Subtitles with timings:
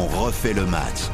[0.00, 1.10] on refait le match.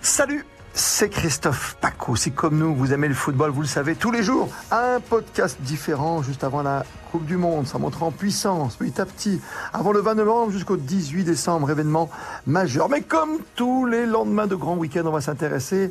[0.00, 2.14] Salut c'est Christophe Paco.
[2.14, 5.60] Si comme nous, vous aimez le football, vous le savez, tous les jours, un podcast
[5.60, 7.66] différent juste avant la Coupe du Monde.
[7.66, 9.40] Ça montre en puissance petit à petit.
[9.72, 12.08] Avant le 20 novembre jusqu'au 18 décembre, événement
[12.46, 12.88] majeur.
[12.88, 15.90] Mais comme tous les lendemains de grands week-ends, on va s'intéresser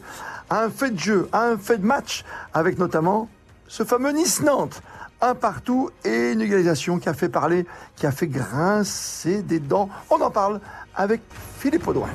[0.49, 2.23] à un fait de jeu, à un fait de match,
[2.53, 3.27] avec notamment
[3.67, 4.81] ce fameux Nice-Nantes.
[5.19, 7.65] Un partout et une égalisation qui a fait parler,
[7.95, 9.89] qui a fait grincer des dents.
[10.11, 10.59] On en parle
[10.95, 11.21] avec
[11.57, 12.09] Philippe Audouin.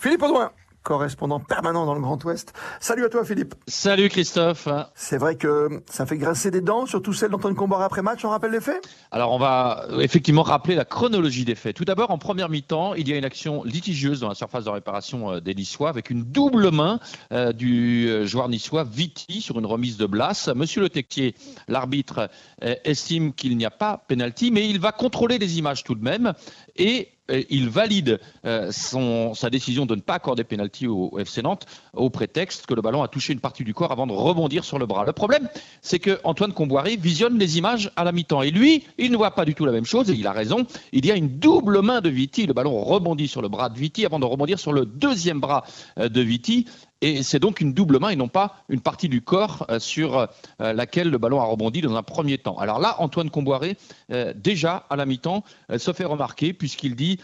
[0.00, 0.50] Philippe Audouin
[0.84, 2.52] correspondant permanent dans le Grand Ouest.
[2.78, 3.54] Salut à toi Philippe.
[3.66, 4.68] Salut Christophe.
[4.94, 8.28] C'est vrai que ça fait grincer des dents, surtout celle d'Antoine Comboire après match, on
[8.28, 8.86] rappelle les faits?
[9.10, 11.74] Alors on va effectivement rappeler la chronologie des faits.
[11.74, 14.70] Tout d'abord, en première mi-temps, il y a une action litigieuse dans la surface de
[14.70, 17.00] réparation euh, des Niçois avec une double main
[17.32, 20.50] euh, du euh, joueur niçois Viti sur une remise de Blas.
[20.54, 21.34] Monsieur Le Tequier,
[21.66, 22.28] l'arbitre,
[22.60, 26.34] estime qu'il n'y a pas pénalty, mais il va contrôler les images tout de même
[26.76, 32.10] et il valide euh, sa décision de ne pas accorder pénalty au, FC Nantes au
[32.10, 34.86] prétexte que le ballon a touché une partie du corps avant de rebondir sur le
[34.86, 35.04] bras.
[35.04, 35.48] Le problème,
[35.80, 39.30] c'est que Antoine Comboiré visionne les images à la mi-temps et lui, il ne voit
[39.30, 40.66] pas du tout la même chose et il a raison.
[40.92, 43.78] Il y a une double main de Viti, le ballon rebondit sur le bras de
[43.78, 45.64] Viti avant de rebondir sur le deuxième bras
[45.98, 46.66] euh, de Viti
[47.00, 50.18] et c'est donc une double main et non pas une partie du corps euh, sur
[50.18, 50.26] euh,
[50.72, 52.56] laquelle le ballon a rebondi dans un premier temps.
[52.58, 53.76] Alors là, Antoine Comboiré,
[54.10, 55.44] euh, déjà à la mi-temps,
[55.76, 57.18] se fait remarquer puisqu'il dit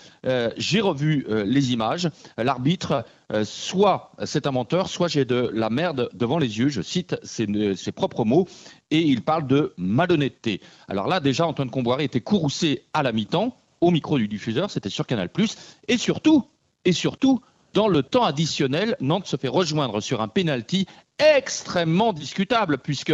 [0.57, 3.05] J'ai revu les images, l'arbitre,
[3.45, 6.69] soit c'est un menteur, soit j'ai de la merde devant les yeux.
[6.69, 8.49] Je cite ses, ses propres mots
[8.91, 10.61] et il parle de malhonnêteté.
[10.89, 14.91] Alors là, déjà, Antoine Comboiré était courroucé à la mi-temps au micro du diffuseur, c'était
[14.91, 15.31] sur Canal+,
[15.89, 16.45] et surtout,
[16.85, 17.41] et surtout,
[17.73, 20.87] dans le temps additionnel, Nantes se fait rejoindre sur un penalty
[21.21, 23.13] extrêmement discutable puisque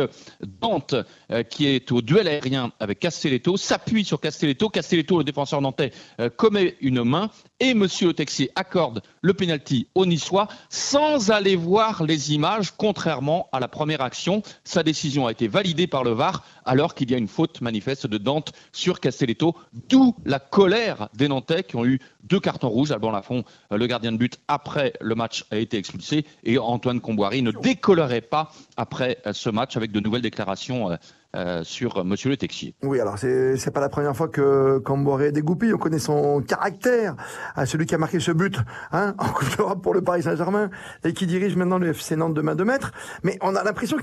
[0.61, 0.95] Dante,
[1.31, 4.69] euh, qui est au duel aérien avec Castelletto, s'appuie sur Castelletto.
[4.69, 7.30] Castelletto, le défenseur nantais, euh, commet une main
[7.61, 13.61] et Monsieur Texier accorde le penalty au Niçois sans aller voir les images, contrairement à
[13.61, 14.42] la première action.
[14.64, 18.07] Sa décision a été validée par le VAR alors qu'il y a une faute manifeste
[18.07, 19.55] de Dante sur Castelletto,
[19.89, 22.91] d'où la colère des Nantais qui ont eu deux cartons rouges.
[22.91, 27.01] Alban Lafont, euh, le gardien de but, après le match a été expulsé et Antoine
[27.01, 30.96] Comboiry ne décolle pas après euh, ce match avec de nouvelles déclarations
[31.35, 32.75] euh, sur Monsieur Le Texier.
[32.83, 35.75] Oui, alors c'est c'est pas la première fois que Camboré est dégoupillé.
[35.75, 37.17] On connaît son caractère,
[37.55, 38.57] à celui qui a marqué ce but
[38.92, 40.70] hein, en Coupe d'Europe pour le Paris Saint-Germain
[41.05, 42.92] et qui dirige maintenant le FC Nantes de main de maître.
[43.23, 43.97] Mais on a l'impression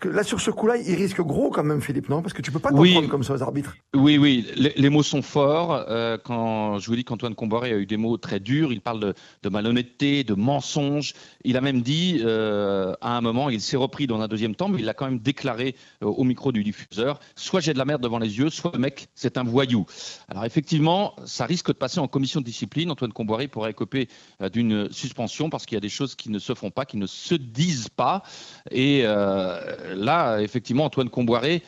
[0.00, 2.22] que là sur ce coup-là, il risque gros quand même, Philippe, non?
[2.22, 3.76] Parce que tu peux pas comprendre comme ça aux arbitres.
[3.94, 4.46] Oui, oui,
[4.76, 5.84] les, mots sont forts.
[5.88, 9.00] Euh, quand je vous dis qu'Antoine Comboré a eu des mots très durs, il parle
[9.00, 11.14] de, de malhonnêteté, de mensonge.
[11.44, 14.68] Il a même dit euh, à un moment, il s'est repris dans un deuxième temps,
[14.68, 16.62] mais il a quand même déclaré au micro du
[17.36, 19.86] Soit j'ai de la merde devant les yeux, soit le mec, c'est un voyou.
[20.28, 22.90] Alors effectivement, ça risque de passer en commission de discipline.
[22.90, 24.08] Antoine Comboiré pourrait écoper
[24.40, 26.96] euh, d'une suspension parce qu'il y a des choses qui ne se font pas, qui
[26.96, 28.22] ne se disent pas.
[28.70, 31.62] Et euh, là, effectivement, Antoine Comboiré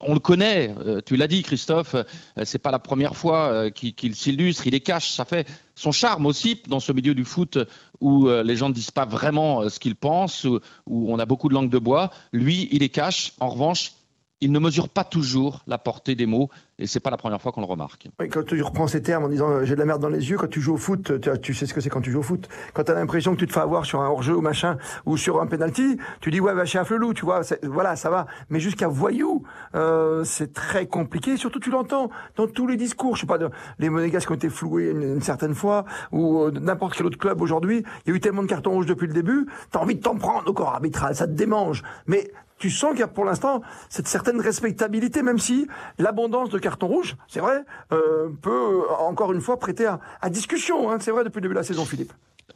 [0.00, 1.94] on le connaît, euh, tu l'as dit Christophe,
[2.42, 6.62] c'est pas la première fois qu'il s'illustre, il est cache, ça fait son charme aussi
[6.68, 7.58] dans ce milieu du foot
[8.00, 11.54] où les gens ne disent pas vraiment ce qu'ils pensent, où on a beaucoup de
[11.54, 12.10] langue de bois.
[12.32, 13.34] Lui, il est cache.
[13.40, 13.92] En revanche,
[14.40, 17.50] il ne mesure pas toujours la portée des mots et c'est pas la première fois
[17.50, 18.08] qu'on le remarque.
[18.30, 20.36] quand tu reprends ces termes en disant euh, j'ai de la merde dans les yeux,
[20.36, 22.48] quand tu joues au foot, tu, sais ce que c'est quand tu joues au foot.
[22.72, 25.16] Quand tu as l'impression que tu te fais avoir sur un hors-jeu ou machin ou
[25.16, 28.26] sur un penalty, tu dis ouais va chez Afflelou, tu vois, voilà ça va.
[28.48, 29.42] Mais jusqu'à voyou,
[29.74, 31.36] euh, c'est très compliqué.
[31.36, 33.16] Surtout tu l'entends dans tous les discours.
[33.16, 33.50] Je sais pas, de,
[33.80, 37.82] les monégasques ont été floués une, certaine fois ou euh, n'importe quel autre club aujourd'hui.
[38.06, 40.14] Il y a eu tellement de cartons rouges depuis le début, t'as envie de t'en
[40.14, 41.82] prendre au corps arbitral, ça te démange.
[42.06, 45.66] Mais tu sens qu'il y a pour l'instant cette certaine respectabilité, même si
[45.98, 50.90] l'abondance de cartons rouges, c'est vrai, euh, peut encore une fois prêter à, discussion.
[50.90, 52.12] Hein, c'est vrai depuis le début de la saison, Philippe.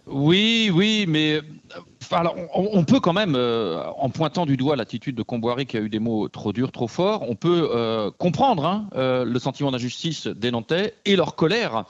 [0.07, 1.41] Oui, oui, mais
[2.11, 5.81] alors, on, peut quand même, euh, en pointant du doigt l'attitude de Comboiré qui a
[5.81, 9.71] eu des mots trop durs, trop forts, on peut euh, comprendre hein, euh, le sentiment
[9.71, 11.85] d'injustice des Nantais et leur colère,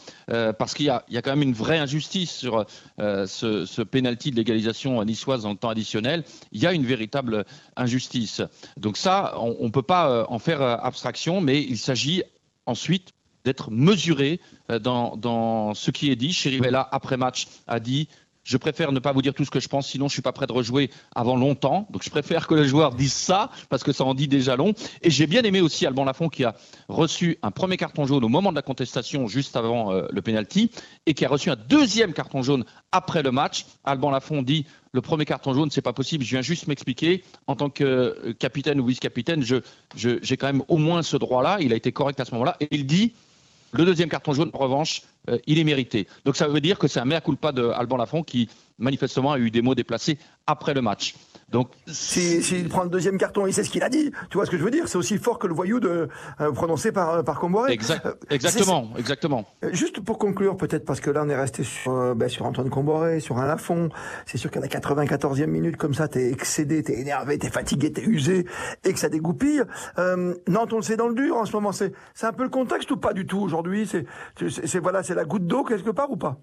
[0.58, 2.64] parce qu'il y, a, quand même une vraie injustice sur
[2.99, 3.26] ce,
[3.66, 6.25] ce de légalisation niçoise dans le temps additionnel.
[6.52, 7.44] Il y a une véritable
[7.76, 8.43] injustice.
[8.76, 12.22] Donc ça, on ne peut pas en faire abstraction, mais il s'agit
[12.66, 13.12] ensuite
[13.44, 14.40] d'être mesuré
[14.80, 16.32] dans, dans, ce qui est dit.
[16.32, 18.08] Chirivella, après match, a dit
[18.44, 20.32] Je préfère ne pas vous dire tout ce que je pense, sinon je suis pas
[20.32, 21.86] prêt de rejouer avant longtemps.
[21.90, 24.74] Donc je préfère que le joueur dise ça parce que ça en dit déjà long.
[25.02, 26.54] Et j'ai bien aimé aussi Alban Lafont qui a
[26.88, 30.70] reçu un premier carton jaune au moment de la contestation, juste avant euh, le penalty,
[31.06, 33.66] et qui a reçu un deuxième carton jaune après le match.
[33.84, 36.24] Alban Lafont dit le premier carton jaune, c'est pas possible.
[36.24, 37.24] Je viens juste m'expliquer.
[37.46, 39.62] En tant que euh, capitaine ou vice-capitaine, j'ai
[39.96, 41.58] je, quand même au moins ce droit-là.
[41.60, 42.56] Il a été correct à ce moment-là.
[42.60, 43.14] Et il dit
[43.72, 46.06] le deuxième carton jaune, en revanche, euh, il est mérité.
[46.24, 48.48] Donc ça veut dire que c'est un mea culpa de Alban Lafont qui
[48.78, 51.14] manifestement a eu des mots déplacés après le match.
[51.52, 54.10] Donc, s'il si, prend le deuxième carton, il sait ce qu'il a dit.
[54.31, 54.88] Tu vois ce que je veux dire?
[54.88, 56.08] C'est aussi fort que le voyou de,
[56.40, 57.75] euh, prononcé par, euh, par Comboiré.
[58.31, 59.44] exactement, exactement.
[59.70, 63.20] Juste pour conclure, peut-être parce que là on est resté sur, ben, sur Antoine Comboiré,
[63.20, 63.90] sur un Lafont.
[64.26, 68.02] C'est sûr qu'à la 94e minute, comme ça, t'es excédé, t'es énervé, t'es fatigué, t'es
[68.02, 68.46] usé,
[68.84, 69.62] et que ça dégoupille.
[69.98, 71.72] Euh, Nantes, on le sait dans le dur en ce moment.
[71.72, 73.87] C'est un peu le contexte ou pas du tout aujourd'hui?
[73.87, 76.38] C'est voilà, c'est la goutte d'eau quelque part ou pas?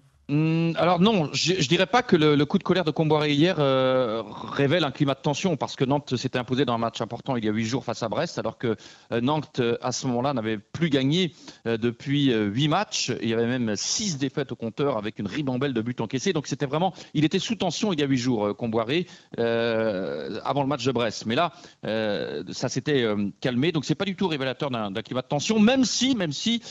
[0.76, 4.22] Alors non, je, je dirais pas que le, coup de colère de Comboiré hier euh,
[4.52, 7.44] révèle un climat de tension parce que Nantes s'était imposé dans un match important il
[7.44, 8.76] y a huit jours face à Brest, alors que
[9.12, 11.32] euh, Nantes euh, à ce moment-là n'avait plus gagné
[11.64, 13.12] depuis huit matchs.
[13.22, 16.32] Il y avait même six défaites au compteur avec une ribambelle de buts encaissés.
[16.32, 19.06] Donc c'était vraiment, il était sous tension il y a huit jours, Comboiré,
[19.36, 21.26] avant le match de Brest.
[21.26, 23.06] Mais là, ça s'était
[23.40, 23.72] calmé.
[23.72, 26.62] Donc c'est pas du tout révélateur d'un climat de tension, même si, même si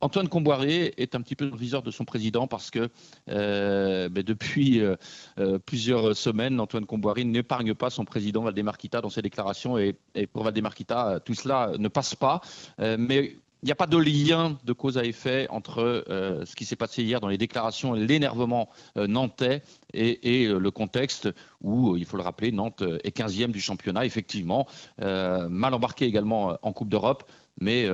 [0.00, 2.90] Antoine Comboiré est un petit peu le viseur de son président parce que
[3.30, 4.96] euh, ben, depuis euh,
[5.38, 9.96] euh, plusieurs semaines, Antoine Comboiré n'épargne pas son président Valdemar Kita dans ses déclarations et,
[10.32, 12.40] pour Valdemar Kita, tout cela ne passe pas.
[12.78, 16.76] mais il n'y a pas de lien de cause à effet entre ce qui s'est
[16.76, 19.62] passé hier dans les déclarations et l'énervement nantais
[19.94, 21.30] et, et, le contexte
[21.62, 26.72] où, il faut le rappeler, Nantes est 15e du championnat, effectivement, mal embarqué également en
[26.72, 27.24] Coupe d'Europe,
[27.58, 27.88] mais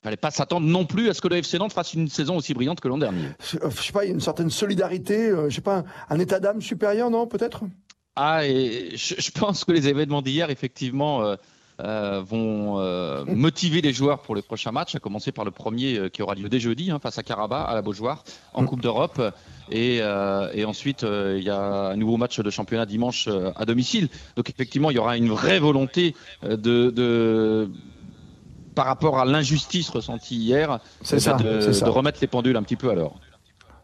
[0.00, 2.36] il fallait pas s'attendre non plus à ce que le FC Nantes fasse une saison
[2.36, 3.28] aussi brillante que l'an dernier.
[3.44, 5.84] Je, ne sais pas, il y a une certaine solidarité, je euh, je sais pas,
[6.08, 7.64] un, état d'âme supérieur, non, peut-être?
[8.16, 11.36] Ah, et je, pense que les événements d'hier, effectivement, euh,
[11.80, 12.78] euh, vont
[13.26, 16.48] motiver les joueurs pour les prochains matchs, à commencer par le premier qui aura lieu
[16.48, 18.24] dès jeudi, hein, face à Caraba, à la Beaujoire,
[18.54, 18.66] en mm.
[18.66, 19.20] Coupe d'Europe.
[19.70, 24.08] Et, et, ensuite, il y a un nouveau match de championnat dimanche à domicile.
[24.34, 26.56] Donc, effectivement, il y aura une vraie volonté de,
[26.90, 27.70] de
[28.74, 31.44] par rapport à l'injustice ressentie hier, c'est ça, de,
[31.84, 33.14] de remettre les pendules un petit peu à l'heure.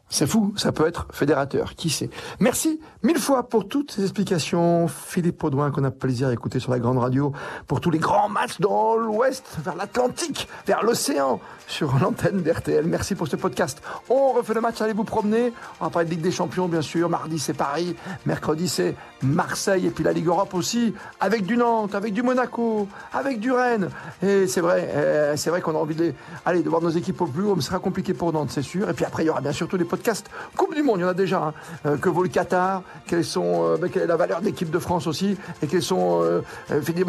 [0.09, 2.11] C'est fou, ça peut être fédérateur, qui sait.
[2.39, 4.87] Merci mille fois pour toutes ces explications.
[4.87, 7.33] Philippe Audouin, qu'on a plaisir à écouter sur la grande radio,
[7.67, 12.87] pour tous les grands matchs dans l'Ouest, vers l'Atlantique, vers l'océan, sur l'antenne d'RTL.
[12.87, 13.83] Merci pour ce podcast.
[14.09, 15.53] On refait le match, allez vous promener.
[15.81, 17.09] On va parler de Ligue des Champions, bien sûr.
[17.09, 17.97] Mardi, c'est Paris.
[18.27, 19.87] Mercredi, c'est Marseille.
[19.87, 23.91] Et puis la Ligue Europe aussi, avec du Nantes, avec du Monaco, avec du Rennes.
[24.23, 26.13] Et c'est vrai, euh, c'est vrai qu'on a envie de,
[26.45, 28.63] aller, de voir nos équipes au plus haut, mais ce sera compliqué pour Nantes, c'est
[28.63, 28.89] sûr.
[28.89, 31.03] Et puis après, il y aura bien sûr tous les podcast Coupe du Monde, il
[31.03, 31.39] y en a déjà.
[31.39, 31.55] Hein.
[31.87, 32.83] Euh, que vaut le Qatar
[33.13, 36.43] euh, ben, Quelle est la valeur d'équipe de France aussi Et quels sont euh,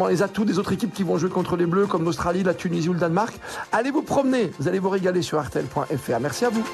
[0.08, 2.88] les atouts des autres équipes qui vont jouer contre les Bleus, comme l'Australie, la Tunisie
[2.88, 3.38] ou le Danemark
[3.72, 6.20] Allez vous promener, vous allez vous régaler sur artel.fr.
[6.20, 6.64] Merci à vous.